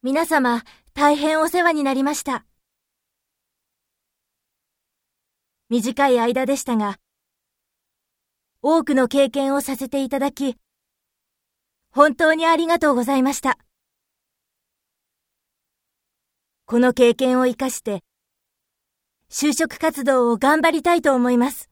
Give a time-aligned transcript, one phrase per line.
[0.00, 0.62] 皆様、
[0.94, 2.46] 大変お世話になりました。
[5.68, 6.98] 短い間でしたが、
[8.62, 10.56] 多くの経験をさせていただき、
[11.90, 13.58] 本当にありがとうございました。
[16.66, 18.04] この経験を活かして、
[19.28, 21.67] 就職活動を頑張りたいと思います。